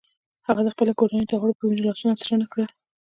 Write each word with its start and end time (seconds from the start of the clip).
هغه 0.47 0.61
د 0.65 0.69
خپلې 0.73 0.93
کورنۍ 0.99 1.25
د 1.27 1.33
غړو 1.41 1.57
په 1.59 1.63
وینو 1.67 1.85
لاسونه 1.87 2.15
سره 2.21 2.35
نه 2.41 2.47
کړل. 2.51 2.69